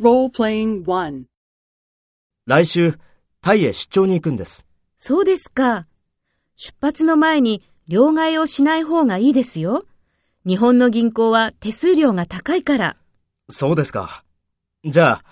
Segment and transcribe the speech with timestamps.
[0.00, 1.24] Role-playing 1.
[2.46, 2.94] 来週、
[3.40, 4.64] タイへ出張に行くんです。
[4.96, 5.88] そうですか。
[6.54, 9.86] 出発の前に両替をしない方がいいですよ。
[10.46, 12.96] 日本の銀行は手数料が高いから。
[13.50, 14.24] そうですか。
[14.84, 15.24] じゃあ、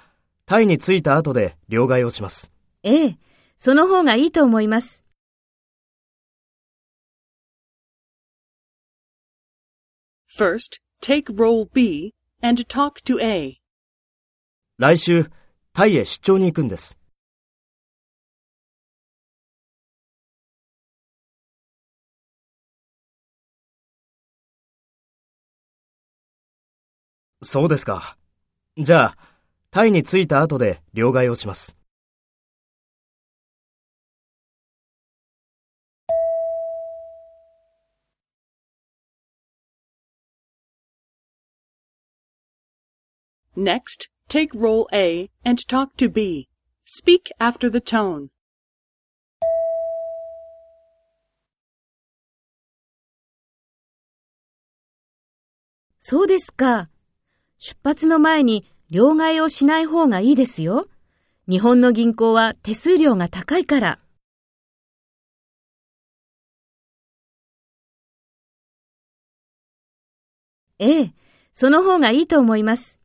[0.46, 2.50] タイに着いた後で両替をします。
[2.82, 3.18] ええ、
[3.58, 5.04] その方がいいと思います。
[10.36, 12.12] First, take role B
[12.42, 13.60] and talk to A.
[14.78, 15.30] 来週、
[15.72, 16.98] タイへ出張に行くんです。
[27.42, 28.18] そうですか。
[28.76, 29.16] じゃあ、
[29.70, 31.78] タイに着いた後で両替をします。
[43.56, 46.48] Next, take role A and talk to B.
[46.84, 48.28] Speak after the tone.
[55.98, 56.88] そうですか。
[57.58, 60.86] 出発の前に両替をしない方がいいですよ。
[61.48, 63.98] 日本の銀行は手数料が高いから。
[70.78, 71.14] ええ、
[71.52, 73.00] その方がいいと思います。